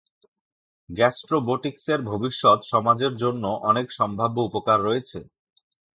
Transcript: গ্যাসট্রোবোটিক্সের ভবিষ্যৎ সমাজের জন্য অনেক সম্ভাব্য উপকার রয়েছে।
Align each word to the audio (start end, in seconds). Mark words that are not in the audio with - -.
গ্যাসট্রোবোটিক্সের 0.89 1.99
ভবিষ্যৎ 2.03 2.59
সমাজের 2.63 3.13
জন্য 3.15 3.43
অনেক 3.69 3.87
সম্ভাব্য 3.91 4.37
উপকার 4.49 4.79
রয়েছে। 4.83 5.19